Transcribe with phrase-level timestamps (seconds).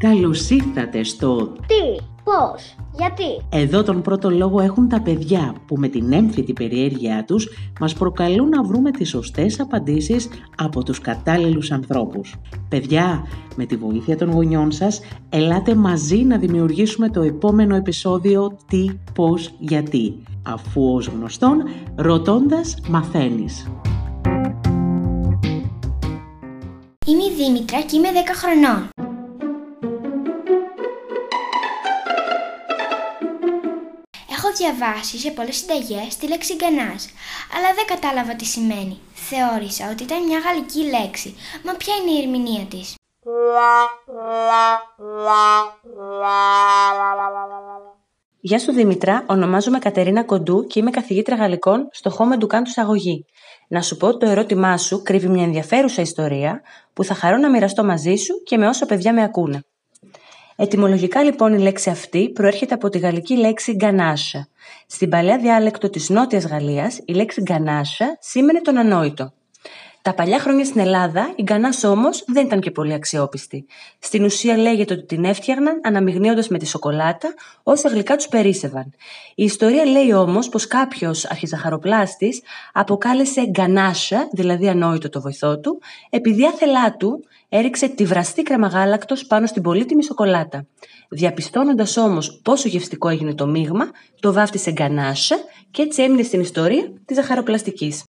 [0.00, 5.88] Καλώς ήρθατε στο Τι, πώς, γιατί; Εδώ τον πρώτο λόγο έχουν τα παιδιά που με
[5.88, 7.48] την έμφυτη περιέργειά τους
[7.80, 12.34] μας προκαλούν να βρούμε τις σωστές απαντήσεις από τους κατάλληλους ανθρώπους.
[12.68, 13.26] Παιδιά,
[13.56, 19.54] με τη βοήθεια των γονιών σας, ελάτε μαζί να δημιουργήσουμε το επόμενο επεισόδιο «Τι, πώς,
[19.58, 21.62] γιατί», αφού ως γνωστόν,
[21.96, 23.66] ρωτώντας μαθαίνεις.
[27.06, 28.99] Είμαι η Δήμητρα και είμαι 10 χρονών.
[34.56, 37.08] Διαβάσει σε πολλές συνταγές τη λέξη γκανάς,
[37.56, 38.98] αλλά δεν κατάλαβα τι σημαίνει.
[39.14, 42.94] Θεώρησα ότι ήταν μια γαλλική λέξη, μα ποια είναι η ερμηνεία της;
[48.42, 53.24] Γεια σου Δήμητρα, ονομάζομαι Κατερίνα Κοντού και είμαι καθηγήτρια γαλλικών στο Home Educant του Σαγωγή.
[53.68, 56.60] Να σου πω ότι το ερώτημά σου κρύβει μια ενδιαφέρουσα ιστορία
[56.92, 59.64] που θα χαρώ να μοιραστώ μαζί σου και με όσα παιδιά με ακούνε.
[60.62, 64.48] Ετυμολογικά λοιπόν η λέξη αυτή προέρχεται από τη γαλλική λέξη γκανάσα.
[64.86, 69.32] Στην παλαιά διάλεκτο της Νότιας Γαλλίας η λέξη γκανάσα σήμαινε τον ανόητο.
[70.02, 73.66] Τα παλιά χρόνια στην Ελλάδα η γκανάς όμως δεν ήταν και πολύ αξιόπιστη.
[73.98, 78.92] Στην ουσία λέγεται ότι την έφτιαχναν αναμειγνύοντας με τη σοκολάτα όσα γλυκά τους περίσευαν.
[79.34, 82.40] Η ιστορία λέει όμως πως κάποιος αρχιζαχαροπλάστης
[82.72, 89.46] αποκάλεσε γκανάσα, δηλαδή ανόητο το βοηθό του, επειδή άθελά του έριξε τη βραστή κρεμαγάλακτο πάνω
[89.46, 90.66] στην πολύτιμη σοκολάτα.
[91.08, 95.36] Διαπιστώνοντας όμως πόσο γευστικό έγινε το μείγμα, το βάφτισε γκανάσα
[95.70, 98.04] και έτσι έμεινε στην ιστορία της ζαχαροπλαστικής.